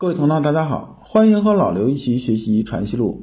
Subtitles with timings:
[0.00, 3.22] 各位同道，大家好，欢迎和老刘一起学习《传习录》。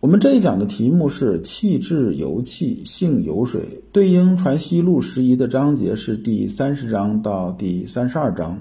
[0.00, 8.60] 我们这一讲的题目是“气质由气，性由水”，对应《传习录》十一的章节是第三十章到第三十二章。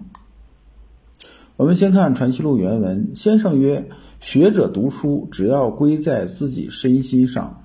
[1.56, 3.10] 我们先看《传习录》原文。
[3.16, 3.90] 先生曰
[4.22, 7.64] ：“学者读书，只要归在自己身心上。”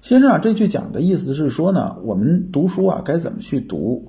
[0.00, 4.08] 先生啊，这句讲的意思是说呢，我们读书啊，该怎么去读？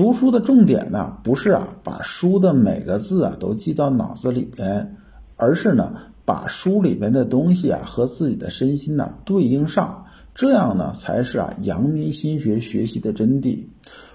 [0.00, 4.96] 读书的重点呢，不是啊把书的每个字啊都记到脑子里边，
[5.36, 10.02] 而是呢把书里边的东西啊和自己的身心呢对应上，
[10.34, 13.62] 这样呢才是啊阳明心学学习的真谛。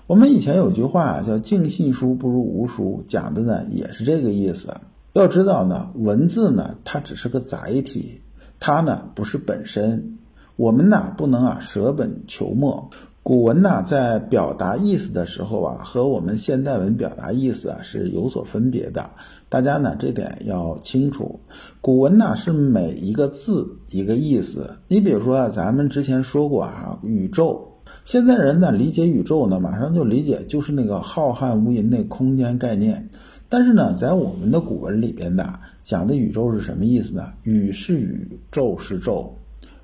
[0.07, 4.73] 我们以前有句话啊叫“尽信书不如无书”，讲的呢也是这个意思。
[5.13, 8.19] 要知道呢，文字呢它只是个载体，
[8.59, 10.17] 它呢不是本身。
[10.55, 12.89] 我们呢不能啊舍本求末。
[13.27, 19.09] 古文呢，在表达意思的时候啊，和我们现代文表达意思啊是有所分别的。
[19.49, 21.39] 大家呢这点要清楚。
[21.81, 24.69] 古文呢是每一个字一个意思。
[24.87, 27.67] 你比如说，咱们之前说过啊，宇宙。
[28.03, 33.09] 现在人呢理解宇宙呢，马上就理解就是那个浩瀚无垠的空间概念。
[33.49, 35.51] 但是呢，在我们的古文里边呢，
[35.81, 37.23] 讲的宇宙是什么意思呢？
[37.41, 39.35] 宇是宇宙是宙。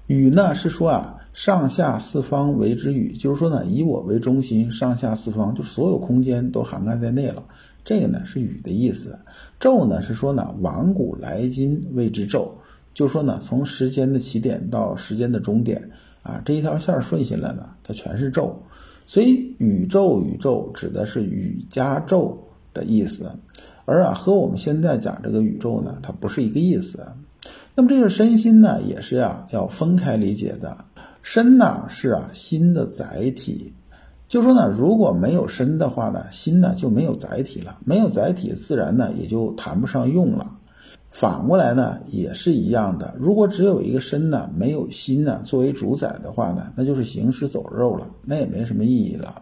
[0.05, 1.17] 宇呢是说啊。
[1.33, 7.43] 上下四方为之宇，就是说呢，以我为中心，上下四方就所有空间都涵盖在内了。
[7.83, 9.17] 这个呢是宇的意思。
[9.59, 12.53] 宙呢是说呢，往古来今谓之宙，
[12.93, 15.89] 就说呢，从时间的起点到时间的终点
[16.21, 18.61] 啊，这一条线顺下来呢，它全是宙。
[19.05, 22.37] 所以宇宙宇宙指的是宇加宙
[22.73, 23.31] 的意思，
[23.85, 27.03] 而啊和我们现在讲这个宇宙呢，它不是一个意思。
[27.73, 30.85] 那么这个身心呢，也是啊要分开理解的。
[31.21, 33.73] 身呢是啊心的载体，
[34.27, 40.57] 就说呢如果没有身的话呢，心呢就没有载体了，没有载体自然呢也就谈不上用了。
[41.11, 49.41] 反过来呢也是一样的，如果只有一个身呢，没有心呢作为主宰的话呢，那就是行尸走肉了，那也没什么意义了。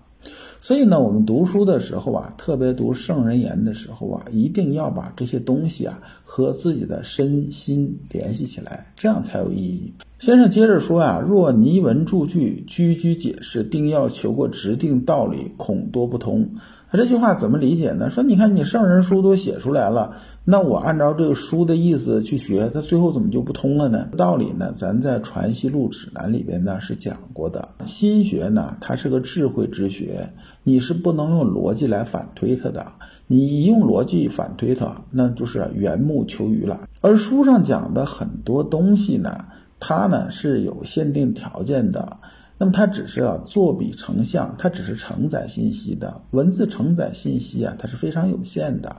[0.59, 9.93] 所以呢，我们读书的时候啊，特别读圣人言的时候啊，一定要把这些东西啊和自己的身心联系起来，这样才有意义。
[10.19, 16.45] 先生接着说啊，若泥文著句，句句解释，定要求过直定道理，恐多不通。
[16.91, 18.09] 他这句话怎么理解呢？
[18.09, 24.09] 说你看你圣人书都写出来了，那我按照这个书的意思去学，他最后怎么就不通了呢？
[24.17, 27.69] 道理呢，咱在《传习录指南》里边呢是讲过的。
[27.85, 32.85] 心学呢，它是个智慧之学，你是不能用逻辑来反推它的。
[33.27, 36.81] 你一用逻辑反推它，那就是缘木求鱼了。
[36.99, 39.45] 而书上讲的很多东西呢，
[39.79, 42.17] 它呢是有限定条件的。
[42.61, 48.93] 那么它只是啊作笔成像，它只是承载信息的文字承载信息啊，它是非常有限的。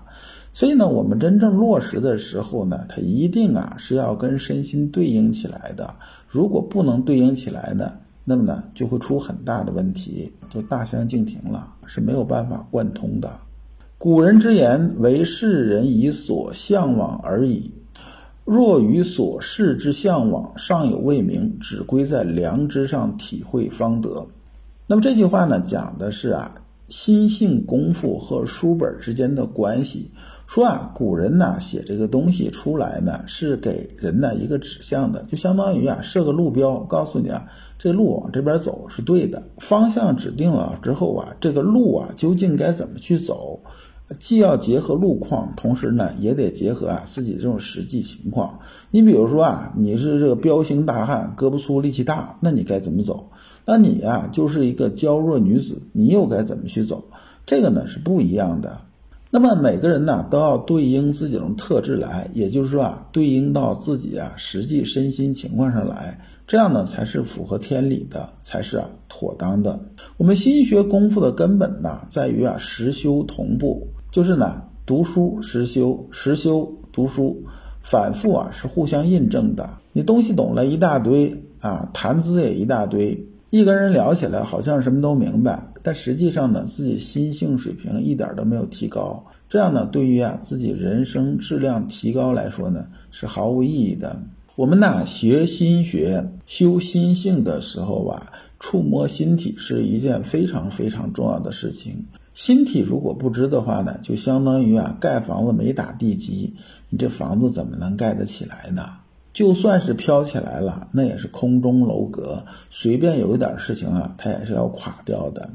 [0.53, 5.95] 所以呢，我们真正落实的时候呢，它一定啊是要跟身心对应起来的。
[6.27, 7.93] 如果不能对应起来呢，
[8.25, 13.31] 那么呢就会出很大的问题，就大相径庭了，是没有办法贯通的。
[13.99, 17.71] 古人之言为世人以所向往而已。
[18.53, 24.27] 若与所事之向往尚有未明，只归在良知上体会方得。
[24.89, 26.53] 那么这句话呢，讲的是啊，
[26.89, 30.11] 心性功夫和书本之间的关系。
[30.49, 37.47] 说啊，古人呢写这个东西出来呢，是给人呢一个指向的，就相当于啊设个路标，告诉你啊，
[37.79, 39.41] 这路往这边走是对的。
[39.59, 43.61] 方向指定了之后啊，这个路啊究竟该怎么去走？
[44.19, 48.59] 既要结合路况，同时呢，也得结合啊自己这种实际情况。
[48.91, 53.29] 你比如说啊，你是这个彪形大汉，胳膊粗力气大，那你该怎么走？
[53.65, 57.05] 那你呀就是一个娇弱女子，你又该怎么去走？
[57.47, 58.79] 这个呢是不一样的。
[59.31, 69.79] 那么每个人呢都要对应自己这种特质来，也就是说啊，对应到自己啊实际身心情况上来，这样呢才是符合天理的，才是啊妥当的。
[70.17, 73.87] 我们心学功夫的根本呢，在于啊实修同步。
[74.11, 77.43] 就是呢，读书实修，实修读书，
[77.83, 79.69] 反复啊是互相印证的。
[79.93, 89.25] 你东西懂了一大堆啊，谈资也一大堆，一跟人聊起来好像什么都明白，但实际上呢，自己心性水平一点都没有提高。
[89.49, 94.21] 这样呢，对于啊自己人生质量提高来说呢，是毫无意义的。
[94.57, 102.05] 我们呢学心学、修心性的时候啊，触摸心体是一件非常非常重要的事情。
[102.41, 106.55] 心体如果不知的话呢，就相当于啊盖房子没打地基，
[106.89, 108.83] 你这房子怎么能盖得起来呢？
[109.31, 115.51] 就算是飘起来了，那也是空中楼阁，随便有一点事情啊，它也是要垮掉的。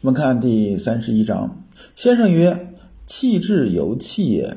[0.00, 1.62] 我们看第三十一章，
[1.94, 2.72] 先生曰：
[3.04, 4.56] 气质由气也，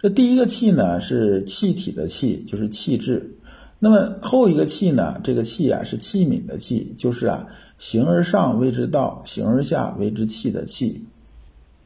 [0.00, 3.38] 这第一个气呢是气体的气，就是气质。
[3.84, 7.44] 那么后一个气呢，这个气啊是器皿的器，就是啊
[7.78, 11.04] 形而上谓之道，形而下谓之器的器。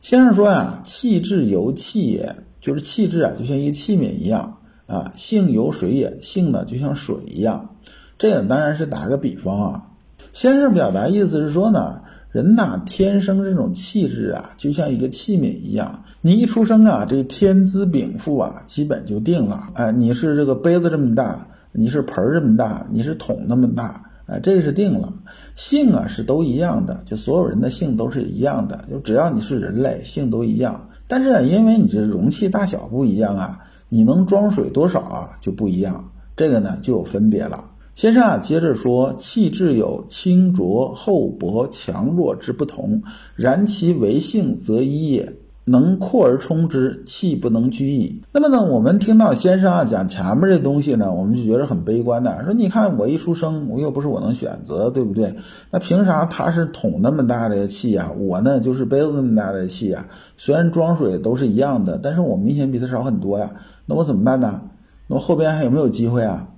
[0.02, 7.74] 先生说呀，气质由气也，就是气质啊就像一个器皿一样啊，性由水也，性呢就像水一样。
[8.18, 9.86] 这个当然是打个比方啊。
[10.34, 12.02] 先生表达意思是说呢。
[12.32, 16.04] 人呐，天生这种气质啊，就像一个器皿一样。
[16.20, 19.58] 你一出生啊，这天资禀赋啊，基本就定了。
[19.72, 25.12] 哎，你是这个杯子这么大，你是盆儿这么大，你是桶那么大，哎，这个是定了。
[25.54, 30.88] 性啊是都一样的，就所有人的性都是一样的，就只要你是人类，性都一样。
[31.06, 37.70] 但是啊因为你这容器大小不一样啊，你能装水多少啊就不一样，这个呢就有分别了。
[37.94, 43.00] 先生啊，接着说，气质有清浊、厚薄、强弱之不同，
[43.34, 45.32] 然其为性则一也，
[45.68, 48.22] 能扩而充之，气不能居矣。
[48.32, 55.34] 那么呢，我们听到先生啊讲前面这东西呢，我们就觉得很悲观的，说你看我一出生，我又不是我能选择，对不对？
[55.72, 60.06] 那凭啥他是桶那么大的气呀，我呢就是杯子那么大的气呀？
[60.36, 63.50] 虽然装水都是一样的，但是我明显比他少很多呀。
[63.86, 64.62] 那我怎么办呢？
[65.08, 66.48] 那我后边还有没有机会啊？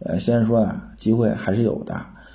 [0.00, 1.94] 呃，先生说啊，机会还是有的。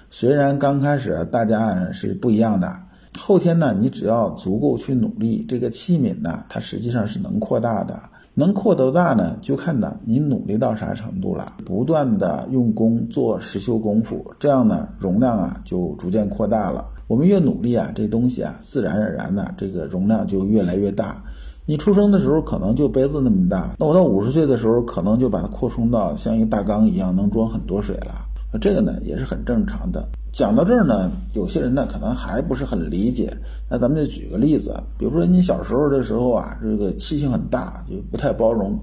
[0.09, 2.67] 虽然刚开始大家是不一样的，
[3.17, 7.97] 后天呢，你只要足够去努力，这个器皿呢，它实际上是能扩大的。
[8.37, 9.37] 能扩多大呢？
[9.41, 11.53] 就看呢你努力到啥程度了。
[11.65, 16.83] 不断的用功做实修功夫，这样呢，容量啊就逐渐扩大了。
[17.07, 21.23] 我们越努力啊，这东西啊，自然而然的这个容量就越来越大。
[21.65, 28.24] 你出生的时候可能就杯子那么大，那我到五十岁的时候可能就把它扩充到像一个大缸一样，能装很多水了。
[28.57, 30.07] 这个呢也是很正常的。
[30.31, 33.35] 讲到这儿呢，有些人呢可能还不是很理解。
[33.69, 38.79] 那咱们就举个例子，比如说你小时候的时候啊，这个气性很大，就不太包容。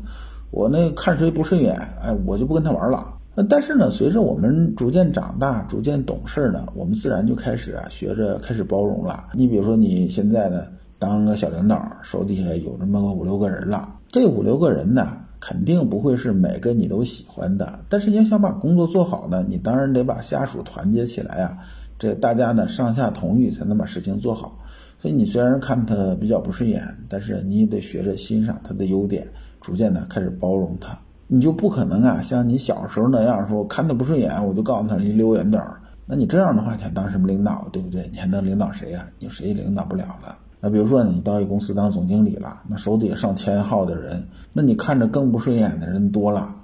[0.51, 3.15] 我那看谁不顺眼，哎，我就不跟他玩了。
[3.49, 9.29] 但是呢，随着我们逐渐长大、逐渐懂事呢，我们自然就开始啊学着开始包容了。
[9.35, 10.63] 你比如说你现在呢。
[10.99, 13.93] 当个小领导，手底下有这么个五六个人了。
[14.07, 15.09] 这五六个人呢，
[15.45, 17.81] 肯定不会是每个你都喜欢的。
[17.89, 21.59] 但是你要想把工作做好呢，你当然得把下属团结起来啊。
[21.99, 24.57] 这大家呢上下同欲，才能把事情做好。
[25.01, 29.27] 所以你虽然看他比较不顺眼，但是你也得学着欣赏他的优点，
[29.61, 30.97] 逐渐的开始包容他。
[31.27, 35.81] 你就不可能啊，像你小时候那样说，看他不顺眼，我就告诉他离溜远点儿。
[36.07, 38.09] 那你这样的话，你还当什么领导，对不对？
[38.13, 39.05] 你还能领导谁呀？
[39.19, 40.37] 你谁也领导不了了。
[40.65, 46.55] 那比如说你到一公司当总经理了，那手底下上千号的人，那你看着更不顺眼的人多了，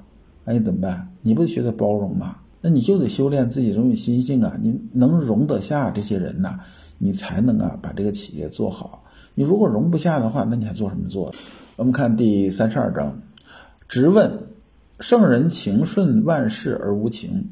[0.45, 1.11] 那你怎么办？
[1.21, 2.37] 你不得学着包容吗？
[2.61, 6.61] 那你就得修炼自己这种心性啊，你能容得下这些人呐，
[6.99, 9.03] 你才能啊把这个企业做好。
[9.35, 11.35] 你如果容不下的话，那你还做什么做？
[11.75, 13.21] 我们看第三十二章，
[13.89, 14.31] 直问：
[15.01, 17.51] 圣人情顺万事而无情。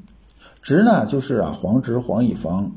[0.62, 2.70] 直呢就是啊黄直黄以方。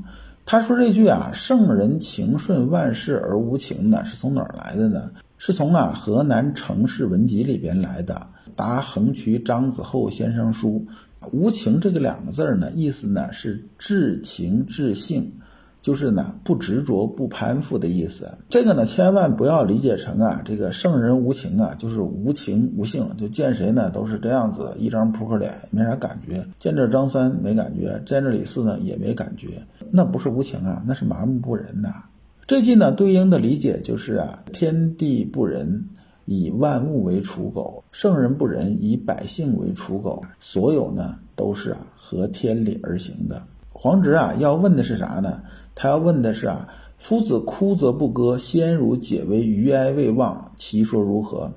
[0.52, 5.12] 他说这句啊，圣人情顺万事而无情呢，是从哪儿来的呢？
[5.38, 8.20] 是从啊河南城市文集里边来的。
[8.56, 10.84] 答横渠张子厚先生书，
[11.32, 15.32] 无情这个两个字呢，意思呢是至情至性。
[15.82, 18.30] 就是呢，不执着、不攀附的意思。
[18.50, 26.46] 这个呢，千万不要理解成啊，这个圣人无情啊，就是无情无性，就见谁呢都是这样子，一张扑克脸，没啥感觉。
[26.60, 29.48] 见这张三没感觉，见这李四呢也没感觉，
[29.90, 32.04] 那不是无情啊，那是麻木不仁呐。
[32.46, 35.86] 这句呢，对应的理解就是啊，天地不仁，
[36.26, 40.24] 以万物为刍狗；圣人不仁，以百姓为刍狗。
[40.40, 43.42] 所有呢，都是啊，合天理而行的。
[43.82, 45.42] 黄直啊，要问的是啥呢？
[45.74, 46.68] 他要问的是啊，
[46.98, 51.54] 夫子哭则不歌，先儒解为余哀未忘，其说如何？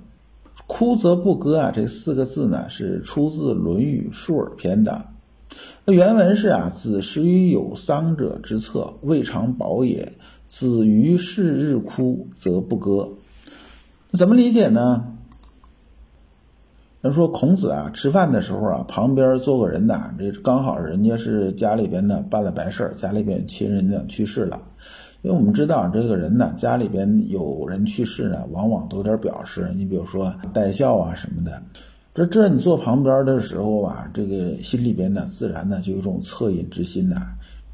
[0.68, 5.06] 哭则不歌啊，这四个字呢是出自《论语·述尔篇》的。
[5.84, 10.12] 那原文是啊，子时于有丧者之侧，未尝饱也。
[10.46, 13.08] 子于是日哭则不歌。
[14.12, 15.11] 怎么理解呢？
[17.02, 24.62] 人说孔子啊，吃饭的时候啊，旁边坐个人呐，这刚好人家是家里边呢办了白事儿，家里边亲人呢去世了。
[25.22, 31.60] 因为我们知道这个人呢，家里边有人去世呢，往往都有点表示，你比如说带孝啊什么的。
[32.14, 37.16] 这这你坐旁边的时候啊，这个心里边呢，自然呢就有一种恻隐之心呐。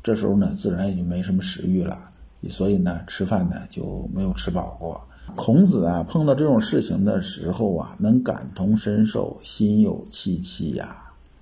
[0.03, 1.99] 这时候呢，自然也就没什么食欲了，
[2.49, 4.99] 所以呢，吃饭呢就没有吃饱过。
[5.35, 10.97] 孔子啊，碰到这种事情的时候啊，能感同身受，心有戚戚呀。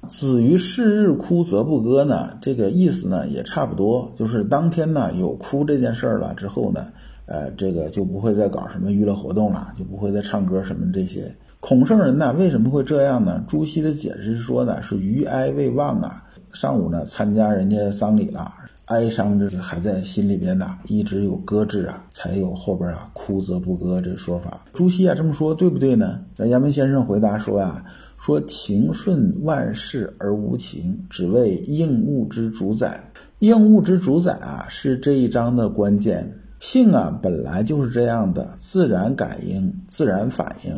[0.08, 6.92] 子于是日哭则不歌呢，这个意思呢也差不多，就是当天呢有哭这件事儿了之后呢，
[7.26, 11.34] 呃，这个就不会再搞什么娱乐活动了，就不会再唱歌什么这些。
[11.58, 13.42] 孔圣人呢为什么会这样呢？
[13.48, 16.22] 朱熹的解释是说呢，是余哀未忘啊。
[16.52, 18.52] 上午呢参加人家丧礼了，
[18.86, 24.60] 哀伤这是还在心里边呢，一直有搁置啊，才有后边啊哭则不歌这个说法。
[24.72, 26.20] 朱熹啊这么说对不对呢？
[26.36, 27.84] 那阳明先生回答说呀，
[28.16, 33.02] 说情顺万事而无情，只为应物之主宰。
[33.40, 36.32] 应物之主宰啊，是这一章的关键。
[36.58, 40.72] 性啊本来就是这样的，自然感应，自然反应。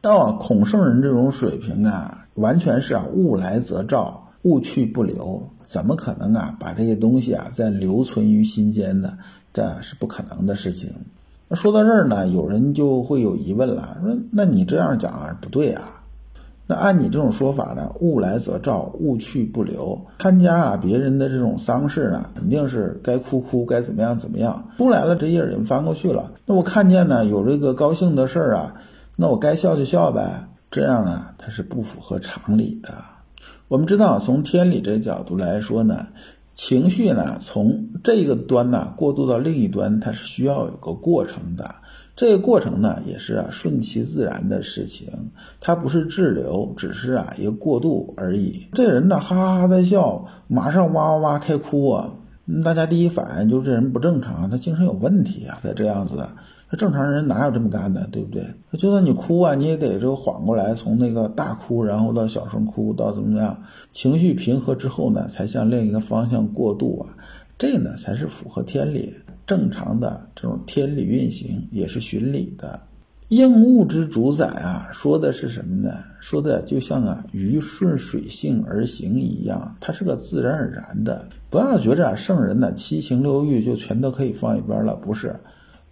[0.00, 9.16] 到孔圣人这种水平啊，完全是啊，物来则照，物去不留，怎么可能啊，把这些东西啊再留存于心间呢？
[9.52, 10.90] 这是不可能的事情。
[11.48, 16.02] 那说到这儿呢，有人就会有疑问了，说那你这样讲啊不对啊。
[16.66, 20.00] 那按你这种说法呢，物来则照，物去不留。
[20.18, 24.64] 参加啊别人的这种丧事呢，肯定是该哭哭，该怎么样怎么样。
[24.78, 26.32] 出来了，这页已经翻过去了。
[26.46, 28.74] 那我看见呢有这个高兴的事儿啊。
[29.16, 32.94] 那我该笑就笑呗，这样呢，它是不符合常理的。
[33.72, 36.08] 我们知道，从天理这个角度来说呢，
[36.52, 41.76] 情绪呢，从这个端呢过渡到另一端，它是需要有个过程的。
[42.14, 45.08] 这个过程呢，也是啊顺其自然的事情，
[45.58, 48.66] 它不是滞留，只是啊一个过渡而已。
[48.74, 52.10] 这人呢，哈哈哈在笑，马上哇哇哇开哭啊！
[52.62, 56.16] 大家第一反应就是这人不正常，他精神有问题啊，才这样子。
[56.74, 58.42] 那正常人哪有这么干的，对不对？
[58.78, 63.62] 就算你哭啊，你也得这个缓过来，从那个大哭，然后到小声哭，到怎么样，
[63.92, 67.14] 情绪平和之后呢，才向另一个方向过渡啊。
[67.58, 69.14] 这呢才是符合天理
[69.46, 72.80] 正常的这种天理运行，也是循理的。
[73.28, 75.90] 应物之主宰啊，说的是什么呢？
[76.20, 81.26] 说的就像啊鱼顺水性而行一样，它是个自然而然的。
[81.50, 85.36] 不要觉着啊圣人呢七情六欲就全都可以放一边了，不是。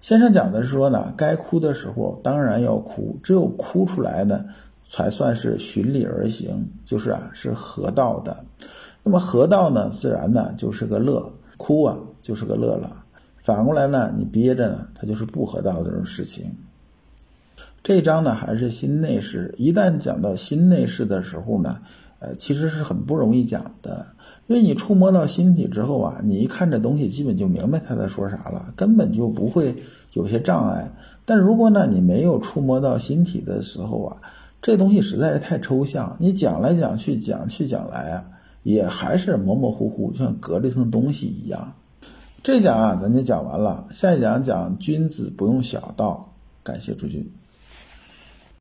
[0.00, 4.46] 先生讲的是说呢，该哭的时候当然要哭，只有哭出来呢，
[4.88, 8.44] 才算是循理而行，就是啊是合道的。
[9.02, 13.04] 那么合道呢，自然呢就是个乐，哭啊就是个乐了。
[13.38, 16.50] 反过来呢，你憋着呢，它就是不合道这种事情。
[17.82, 21.80] 这一章呢还是心内事，一旦讲到心内事的时候呢，
[22.20, 24.06] 呃，其实是很不容易讲的。
[24.46, 29.74] 因为你触摸到心体之后啊，你一看这东西，基本就明白他在说啥了，根本就不会
[30.12, 30.92] 有些障碍。
[31.24, 34.16] 但如果呢，你没有触摸到心体的时候啊，
[34.60, 38.24] 这东西实在是太抽象，你讲来讲去，讲去讲来啊，
[38.62, 41.72] 也还是模模糊糊，就像隔着一层东西一样。
[42.42, 43.86] 这讲啊，咱就讲完了。
[43.92, 47.30] 下一讲讲君子不用小道，感谢诸君。